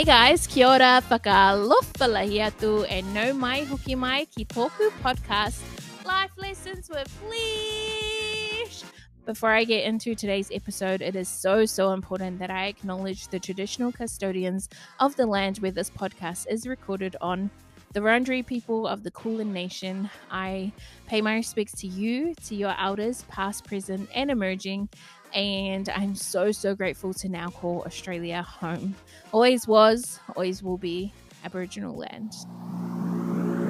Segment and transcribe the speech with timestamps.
[0.00, 5.60] Hey guys, kia ora, whakalofa lahiatu, and nau mai hoki mai ki tōku podcast,
[6.06, 8.82] Life Lessons with Leash.
[9.26, 13.38] Before I get into today's episode, it is so, so important that I acknowledge the
[13.38, 17.50] traditional custodians of the land where this podcast is recorded on.
[17.92, 20.72] The Wurundjeri people of the Kulin Nation, I
[21.08, 24.88] pay my respects to you, to your elders, past, present, and emerging,
[25.34, 28.94] and I'm so, so grateful to now call Australia home.
[29.32, 31.12] Always was, always will be
[31.44, 32.34] Aboriginal land.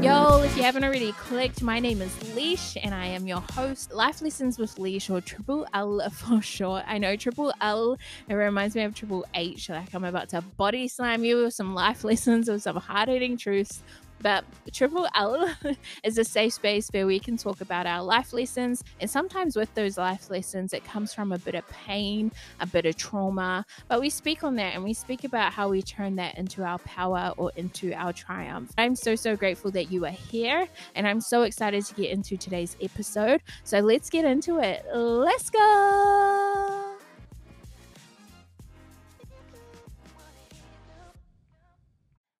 [0.02, 3.92] Yo, if you haven't already clicked, my name is Leash and I am your host,
[3.92, 6.84] Life Lessons with Leash or Triple L for short.
[6.86, 10.88] I know Triple L, it reminds me of Triple H, like I'm about to body
[10.88, 13.82] slam you with some life lessons or some hard hitting truths
[14.20, 15.52] but Triple L
[16.04, 18.84] is a safe space where we can talk about our life lessons.
[19.00, 22.86] And sometimes with those life lessons, it comes from a bit of pain, a bit
[22.86, 23.64] of trauma.
[23.88, 26.78] But we speak on that and we speak about how we turn that into our
[26.80, 28.72] power or into our triumph.
[28.78, 30.68] I'm so, so grateful that you are here.
[30.94, 33.42] And I'm so excited to get into today's episode.
[33.64, 34.84] So let's get into it.
[34.94, 36.96] Let's go.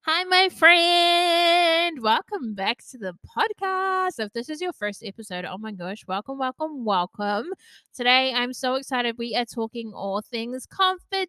[0.02, 1.59] Hi, my friend.
[1.98, 4.20] Welcome back to the podcast.
[4.20, 7.46] If this is your first episode, oh my gosh, welcome, welcome, welcome.
[7.94, 9.16] Today, I'm so excited.
[9.18, 11.28] We are talking all things confidence.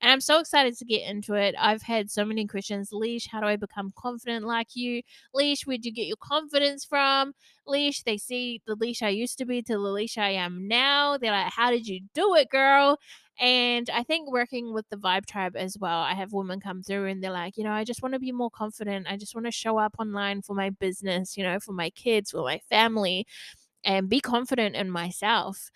[0.00, 1.54] And I'm so excited to get into it.
[1.58, 2.90] I've had so many questions.
[2.92, 5.02] Leash, how do I become confident like you?
[5.32, 7.32] Leash, where'd you get your confidence from?
[7.66, 11.16] Leash, they see the leash I used to be to the leash I am now.
[11.16, 12.98] They're like, how did you do it, girl?
[13.38, 17.06] And I think working with the Vibe Tribe as well, I have women come through
[17.06, 19.06] and they're like, you know, I just want to be more confident.
[19.10, 22.30] I just want to show up online for my business, you know, for my kids,
[22.30, 23.26] for my family,
[23.84, 25.70] and be confident in myself.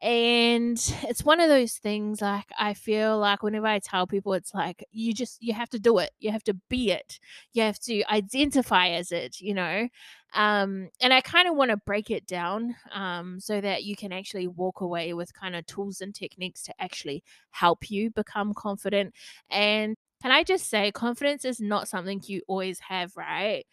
[0.00, 4.54] And it's one of those things like I feel like whenever I tell people, it's
[4.54, 6.10] like you just, you have to do it.
[6.20, 7.18] You have to be it.
[7.52, 9.88] You have to identify as it, you know?
[10.34, 14.12] Um, and I kind of want to break it down um, so that you can
[14.12, 19.14] actually walk away with kind of tools and techniques to actually help you become confident.
[19.50, 23.64] And can I just say, confidence is not something you always have, right?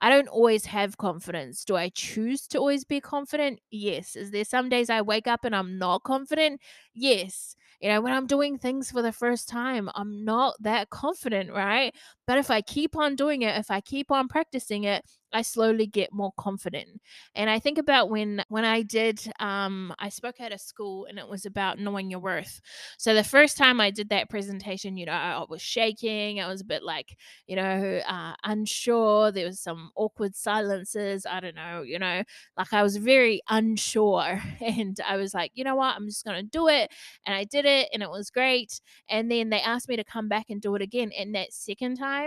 [0.00, 1.64] I don't always have confidence.
[1.64, 3.60] Do I choose to always be confident?
[3.70, 4.16] Yes.
[4.16, 6.60] Is there some days I wake up and I'm not confident?
[6.94, 7.56] Yes.
[7.80, 11.94] You know, when I'm doing things for the first time, I'm not that confident, right?
[12.28, 15.86] But if I keep on doing it, if I keep on practicing it, I slowly
[15.86, 17.00] get more confident.
[17.34, 21.18] And I think about when when I did um I spoke at a school and
[21.18, 22.60] it was about knowing your worth.
[22.98, 26.40] So the first time I did that presentation, you know, I was shaking.
[26.40, 27.16] I was a bit like,
[27.46, 29.32] you know, uh, unsure.
[29.32, 31.26] There was some awkward silences.
[31.26, 32.22] I don't know, you know,
[32.56, 35.96] like I was very unsure and I was like, you know what?
[35.96, 36.90] I'm just going to do it.
[37.26, 38.80] And I did it and it was great.
[39.08, 41.10] And then they asked me to come back and do it again.
[41.18, 42.17] And that second time,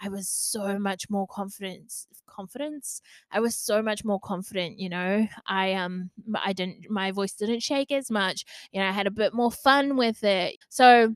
[0.00, 3.02] I was so much more confidence confidence.
[3.30, 5.26] I was so much more confident, you know.
[5.46, 8.44] I um I didn't my voice didn't shake as much.
[8.72, 10.56] You know, I had a bit more fun with it.
[10.68, 11.14] So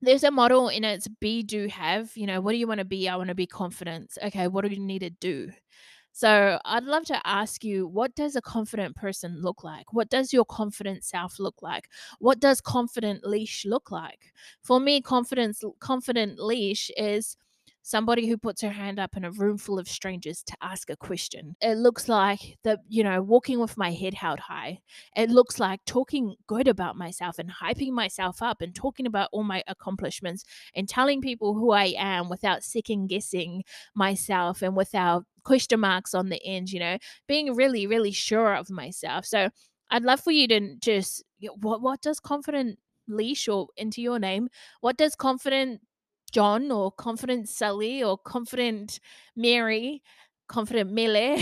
[0.00, 2.84] there's a model in it's be do have you know what do you want to
[2.84, 5.50] be i want to be confident okay what do you need to do
[6.16, 10.32] so i'd love to ask you what does a confident person look like what does
[10.32, 11.88] your confident self look like
[12.20, 14.32] what does confident leash look like
[14.62, 17.36] for me confidence confident leash is
[17.84, 20.96] somebody who puts her hand up in a room full of strangers to ask a
[20.96, 21.54] question.
[21.60, 24.80] It looks like the, you know, walking with my head held high.
[25.14, 29.44] It looks like talking good about myself and hyping myself up and talking about all
[29.44, 33.64] my accomplishments and telling people who I am without second guessing
[33.94, 38.70] myself and without question marks on the end, you know, being really, really sure of
[38.70, 39.26] myself.
[39.26, 39.48] So
[39.90, 41.22] I'd love for you to just,
[41.60, 42.78] what, what does confident
[43.08, 44.48] leash or into your name?
[44.80, 45.80] What does confident
[46.32, 48.98] John or confident Sally or confident
[49.36, 50.02] Mary,
[50.48, 51.38] confident Mele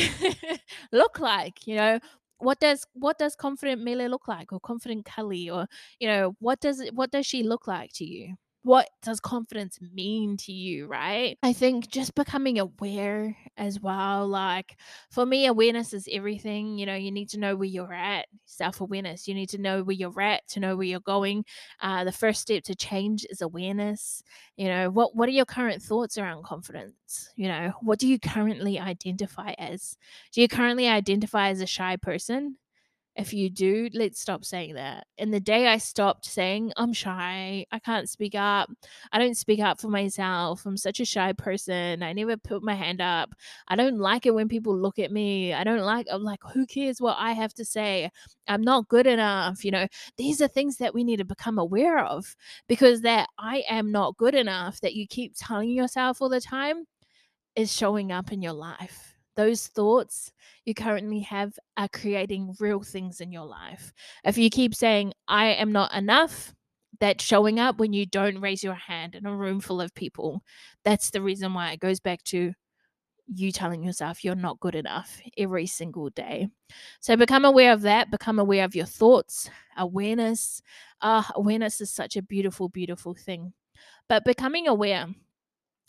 [0.92, 1.66] look like?
[1.66, 1.98] You know,
[2.38, 5.66] what does what does confident Mele look like or confident Kelly or
[6.00, 8.34] you know, what does what does she look like to you?
[8.64, 11.37] What does confidence mean to you, right?
[11.43, 14.29] I think just becoming aware as well.
[14.29, 14.76] Like
[15.11, 16.79] for me, awareness is everything.
[16.79, 19.26] You know, you need to know where you're at, self awareness.
[19.26, 21.44] You need to know where you're at to know where you're going.
[21.81, 24.23] Uh, the first step to change is awareness.
[24.56, 27.31] You know, what, what are your current thoughts around confidence?
[27.35, 29.97] You know, what do you currently identify as?
[30.32, 32.56] Do you currently identify as a shy person?
[33.14, 35.06] If you do, let's stop saying that.
[35.19, 38.70] And the day I stopped saying, I'm shy, I can't speak up,
[39.12, 42.75] I don't speak up for myself, I'm such a shy person, I never put my
[42.75, 43.35] hand up,
[43.69, 46.64] I don't like it when people look at me, I don't like, I'm like, who
[46.67, 48.11] cares what I have to say?
[48.49, 49.64] I'm not good enough.
[49.64, 49.87] You know,
[50.17, 52.35] these are things that we need to become aware of
[52.67, 56.85] because that I am not good enough that you keep telling yourself all the time
[57.56, 60.32] is showing up in your life those thoughts
[60.64, 63.93] you currently have are creating real things in your life.
[64.25, 66.55] If you keep saying, I am not enough,
[67.00, 70.43] that's showing up when you don't raise your hand in a room full of people.
[70.84, 72.52] That's the reason why it goes back to
[73.34, 76.49] you telling yourself you're not good enough every single day.
[77.00, 80.62] So become aware of that, become aware of your thoughts, awareness.
[81.00, 83.52] Uh, awareness is such a beautiful, beautiful thing.
[84.08, 85.06] But becoming aware,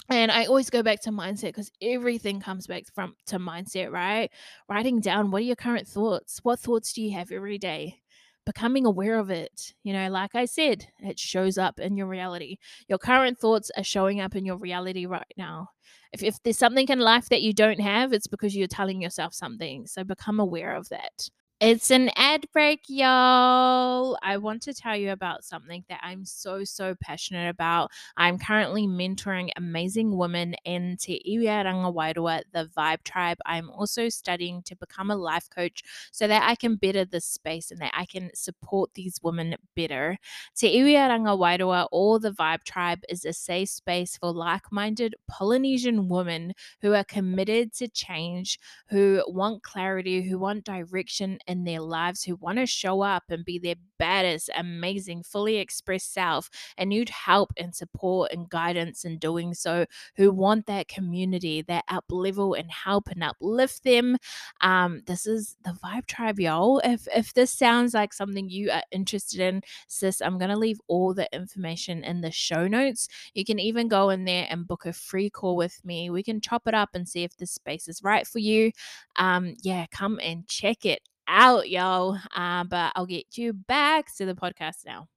[0.09, 4.29] and I always go back to mindset because everything comes back from to mindset, right?
[4.69, 6.39] Writing down what are your current thoughts?
[6.43, 7.99] What thoughts do you have every day?
[8.45, 9.73] Becoming aware of it.
[9.83, 12.57] You know, like I said, it shows up in your reality.
[12.89, 15.69] Your current thoughts are showing up in your reality right now.
[16.11, 19.33] If, if there's something in life that you don't have, it's because you're telling yourself
[19.33, 19.87] something.
[19.87, 21.29] So become aware of that.
[21.65, 24.17] It's an ad break, y'all.
[24.21, 27.89] I want to tell you about something that I'm so, so passionate about.
[28.17, 33.37] I'm currently mentoring amazing women in Te Iwiaranga Wairua, the Vibe Tribe.
[33.45, 37.71] I'm also studying to become a life coach so that I can better this space
[37.71, 40.17] and that I can support these women better.
[40.57, 46.09] Te Iwiaranga Wairua, or the Vibe Tribe, is a safe space for like minded Polynesian
[46.09, 52.23] women who are committed to change, who want clarity, who want direction in their lives
[52.23, 57.09] who want to show up and be their baddest, amazing, fully expressed self and need
[57.09, 59.85] help and support and guidance in doing so,
[60.15, 64.17] who want that community, that up level and help and uplift them.
[64.61, 66.79] Um, this is the Vibe Tribe, y'all.
[66.83, 71.13] If if this sounds like something you are interested in, sis, I'm gonna leave all
[71.13, 73.07] the information in the show notes.
[73.35, 76.09] You can even go in there and book a free call with me.
[76.09, 78.71] We can chop it up and see if this space is right for you.
[79.17, 82.17] Um, yeah, come and check it out, y'all.
[82.35, 85.07] Uh, but I'll get you back to the podcast now.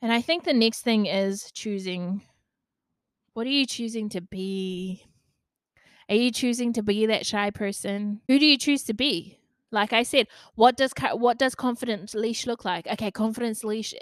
[0.00, 2.22] And I think the next thing is choosing
[3.34, 5.04] what are you choosing to be?
[6.08, 8.20] Are you choosing to be that shy person?
[8.26, 9.38] Who do you choose to be?
[9.70, 12.86] Like I said, what does what does confidence leash look like?
[12.86, 13.94] Okay, confidence leash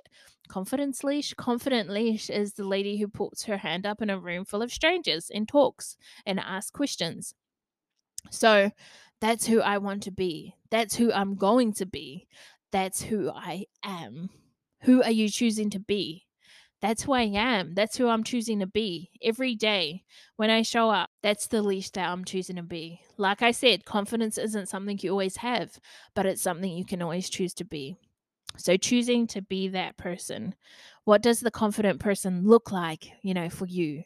[0.48, 4.44] confidence leash confident leash is the lady who puts her hand up in a room
[4.44, 7.34] full of strangers and talks and asks questions
[8.30, 8.70] so
[9.20, 10.54] that's who I want to be.
[10.70, 12.28] That's who I'm going to be.
[12.72, 14.30] That's who I am.
[14.82, 16.26] Who are you choosing to be?
[16.82, 17.74] That's who I am.
[17.74, 20.04] That's who I'm choosing to be every day
[20.36, 21.10] when I show up.
[21.22, 23.00] That's the least that I'm choosing to be.
[23.16, 25.80] Like I said, confidence isn't something you always have,
[26.14, 27.96] but it's something you can always choose to be.
[28.58, 30.54] So choosing to be that person.
[31.04, 34.02] What does the confident person look like, you know, for you?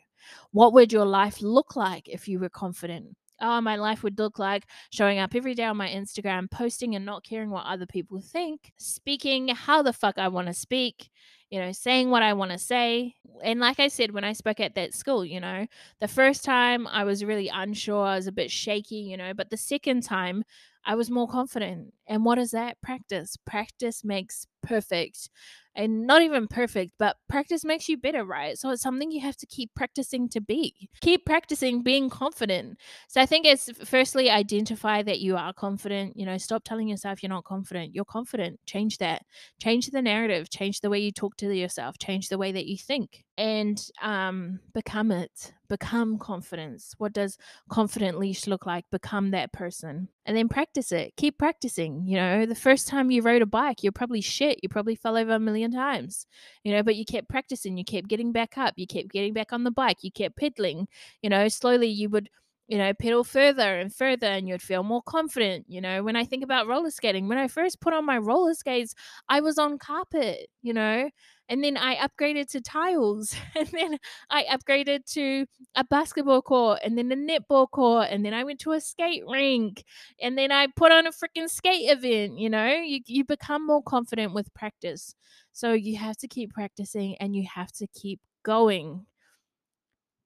[0.53, 3.17] What would your life look like if you were confident?
[3.41, 7.05] Oh, my life would look like showing up every day on my Instagram, posting and
[7.05, 11.11] not caring what other people think, speaking how the fuck I want to speak,
[11.51, 13.15] you know, saying what I want to say.
[13.43, 15.67] And like I said, when I spoke at that school, you know,
[16.01, 19.51] the first time I was really unsure, I was a bit shaky, you know, but
[19.51, 20.45] the second time
[20.85, 21.93] I was more confident.
[22.07, 22.81] And what is that?
[22.81, 23.37] Practice.
[23.45, 25.29] Practice makes perfect
[25.77, 28.59] and not even perfect, but practice makes you better, right?
[28.59, 30.91] So it's something you have to keep practicing to be.
[31.01, 32.79] Keep practicing being confident.
[33.09, 36.17] So I think it's firstly identify that you are confident.
[36.17, 37.95] You know, stop telling yourself you're not confident.
[37.95, 38.59] You're confident.
[38.67, 39.23] Change that.
[39.63, 40.51] Change the narrative.
[40.51, 41.99] Change the way you talk to yourself.
[41.99, 45.53] Change the way that you think and um, become it.
[45.69, 46.95] Become confidence.
[46.99, 48.85] What does confident leash look like?
[48.91, 51.15] Become that person and then practice it.
[51.17, 52.07] Keep practicing.
[52.07, 54.50] You know, the first time you rode a bike, you're probably shit.
[54.63, 56.27] You probably fell over a million times,
[56.65, 57.77] you know, but you kept practicing.
[57.77, 58.75] You kept getting back up.
[58.77, 59.99] You kept getting back on the bike.
[60.03, 60.89] You kept pedaling.
[61.23, 62.29] You know, slowly you would
[62.71, 65.67] you know, pedal further and further and you'd feel more confident.
[65.69, 68.55] You know, when I think about roller skating, when I first put on my roller
[68.55, 68.95] skates,
[69.29, 71.11] I was on carpet, you know,
[71.49, 73.99] and then I upgraded to tiles, and then
[74.31, 78.61] I upgraded to a basketball court, and then a netball court, and then I went
[78.61, 79.85] to a skate rink,
[80.23, 82.39] and then I put on a freaking skate event.
[82.39, 85.15] You know, you you become more confident with practice,
[85.53, 89.07] so you have to keep practicing, and you have to keep going.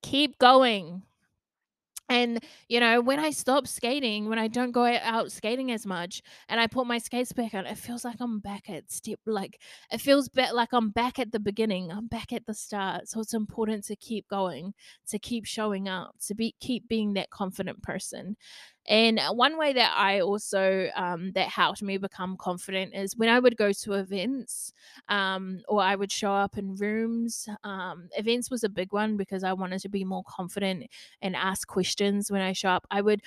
[0.02, 1.02] Keep going.
[2.08, 6.20] And, you know, when I stop skating, when I don't go out skating as much
[6.50, 9.58] and I put my skates back on, it feels like I'm back at step, like
[9.90, 11.90] it feels be- like I'm back at the beginning.
[11.90, 13.08] I'm back at the start.
[13.08, 14.74] So it's important to keep going,
[15.08, 18.36] to keep showing up, to be keep being that confident person.
[18.86, 23.38] And one way that I also um, that helped me become confident is when I
[23.38, 24.74] would go to events
[25.08, 27.48] um, or I would show up in rooms.
[27.64, 30.84] Um, events was a big one because I wanted to be more confident
[31.22, 32.86] and ask questions when I show up.
[32.90, 33.22] I would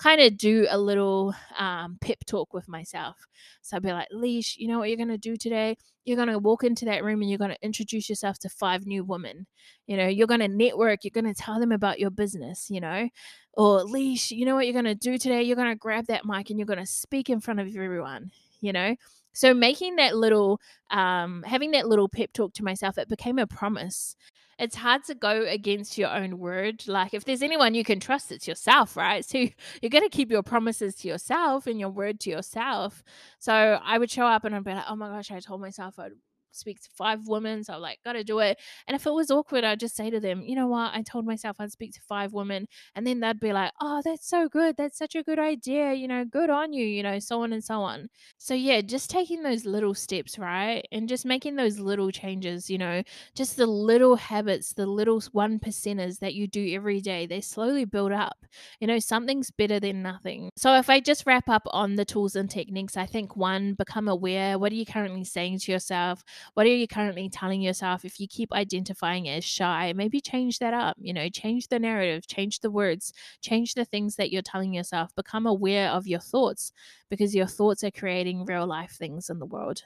[0.00, 3.16] kind of do a little um, pep talk with myself.
[3.60, 5.76] So I'd be like, Leash, you know what you're going to do today?
[6.06, 8.86] You're going to walk into that room and you're going to introduce yourself to five
[8.86, 9.46] new women.
[9.86, 12.80] You know, you're going to network, you're going to tell them about your business, you
[12.80, 13.10] know.
[13.54, 15.42] Or Leash, you know what you're going to do today?
[15.42, 18.30] You're going to grab that mic and you're going to speak in front of everyone,
[18.62, 18.96] you know.
[19.32, 20.60] So making that little,
[20.90, 24.16] um, having that little pep talk to myself, it became a promise
[24.60, 26.86] it's hard to go against your own word.
[26.86, 29.24] Like if there's anyone you can trust, it's yourself, right?
[29.24, 33.02] So you're to keep your promises to yourself and your word to yourself.
[33.38, 35.98] So I would show up and I'd be like, oh my gosh, I told myself
[35.98, 36.12] I'd
[36.52, 37.64] speak to five women.
[37.64, 38.58] So I'm like, gotta do it.
[38.86, 40.92] And if it was awkward, I'd just say to them, you know what?
[40.94, 42.66] I told myself I'd speak to five women.
[42.94, 44.76] And then they'd be like, oh, that's so good.
[44.76, 45.92] That's such a good idea.
[45.92, 48.08] You know, good on you, you know, so on and so on.
[48.38, 50.86] So yeah, just taking those little steps, right?
[50.92, 53.02] And just making those little changes, you know,
[53.34, 57.84] just the little habits, the little one percenters that you do every day, they slowly
[57.84, 58.36] build up.
[58.80, 60.50] You know, something's better than nothing.
[60.56, 64.08] So if I just wrap up on the tools and techniques, I think one, become
[64.08, 64.58] aware.
[64.58, 66.24] What are you currently saying to yourself?
[66.54, 68.04] What are you currently telling yourself?
[68.04, 72.26] If you keep identifying as shy, maybe change that up, you know, change the narrative,
[72.26, 75.14] change the words, change the things that you're telling yourself.
[75.14, 76.72] Become aware of your thoughts
[77.08, 79.82] because your thoughts are creating real life things in the world.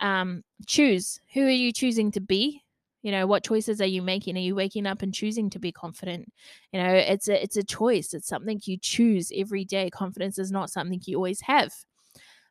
[0.00, 2.62] Um, choose who are you choosing to be?
[3.02, 5.72] you know what choices are you making are you waking up and choosing to be
[5.72, 6.32] confident
[6.72, 10.50] you know it's a it's a choice it's something you choose every day confidence is
[10.52, 11.72] not something you always have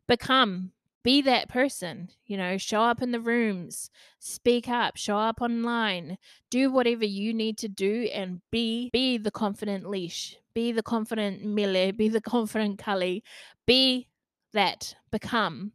[0.08, 0.72] become
[1.04, 3.90] be that person you know show up in the rooms
[4.20, 6.18] speak up show up online
[6.50, 11.44] do whatever you need to do and be be the confident leash be the confident
[11.44, 13.24] mille be the confident cully
[13.66, 14.08] be
[14.54, 15.72] that become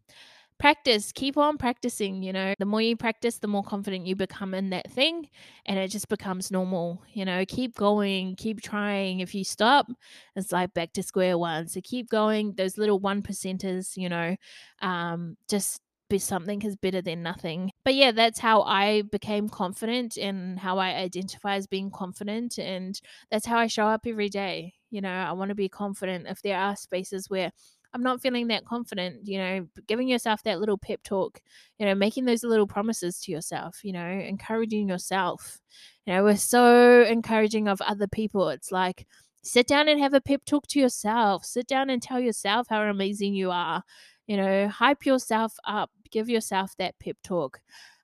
[0.58, 4.54] practice keep on practicing you know the more you practice the more confident you become
[4.54, 5.28] in that thing
[5.66, 9.86] and it just becomes normal you know keep going keep trying if you stop
[10.34, 14.34] it's like back to square one so keep going those little one percenters you know
[14.80, 17.70] um just be something is better than nothing.
[17.84, 22.58] But yeah, that's how I became confident and how I identify as being confident.
[22.58, 24.74] And that's how I show up every day.
[24.90, 27.50] You know, I want to be confident if there are spaces where
[27.92, 31.40] I'm not feeling that confident, you know, giving yourself that little pep talk,
[31.78, 35.60] you know, making those little promises to yourself, you know, encouraging yourself.
[36.04, 38.48] You know, we're so encouraging of other people.
[38.50, 39.06] It's like,
[39.42, 41.44] sit down and have a pep talk to yourself.
[41.44, 43.82] Sit down and tell yourself how amazing you are.
[44.26, 47.60] You know, hype yourself up, give yourself that pep talk.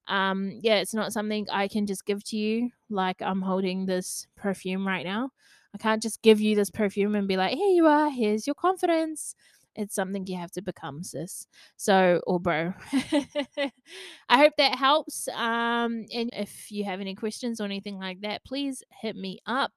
[0.06, 4.26] Um, yeah, it's not something I can just give to you like I'm holding this
[4.36, 5.30] perfume right now.
[5.74, 8.54] I can't just give you this perfume and be like, here you are, here's your
[8.54, 9.34] confidence
[9.74, 11.46] it's something you have to become, sis.
[11.76, 12.74] So, or bro.
[14.28, 15.28] I hope that helps.
[15.28, 19.72] Um, and if you have any questions or anything like that, please hit me up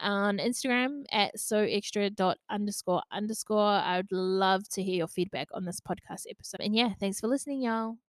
[0.00, 3.60] on Instagram at so extra dot underscore underscore.
[3.60, 6.60] I would love to hear your feedback on this podcast episode.
[6.60, 8.07] And yeah, thanks for listening, y'all.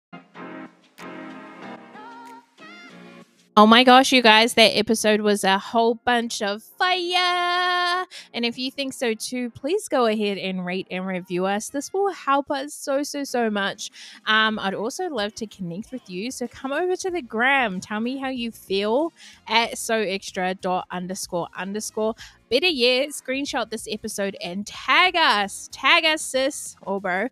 [3.58, 8.06] Oh my gosh, you guys, that episode was a whole bunch of fire.
[8.32, 11.68] And if you think so too, please go ahead and rate and review us.
[11.68, 13.90] This will help us so, so, so much.
[14.26, 16.30] Um, I'd also love to connect with you.
[16.30, 17.80] So come over to the gram.
[17.80, 19.12] Tell me how you feel
[19.48, 22.14] at so extra dot underscore underscore
[22.48, 25.68] better yet, screenshot this episode and tag us.
[25.72, 27.28] Tag us, sis or bro.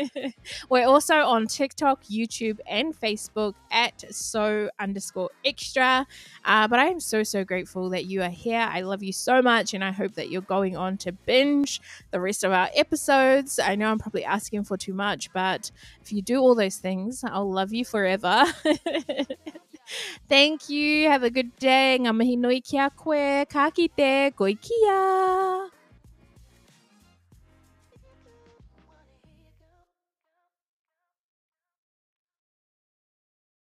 [0.68, 6.06] We're also on TikTok, YouTube, and Facebook at so underscore extra.
[6.44, 8.68] Uh, but I am so, so grateful that you are here.
[8.70, 11.80] I love you so much, and I hope that you're going on to binge
[12.10, 13.58] the rest of our episodes.
[13.58, 15.70] I know I'm probably asking for too much, but
[16.00, 18.44] if you do all those things, I'll love you forever.
[20.28, 21.08] Thank you.
[21.08, 21.98] Have a good day.
[22.00, 23.44] Ngā mihi nui ki a koe.
[23.48, 24.32] Ka kite.
[24.36, 25.71] Kia.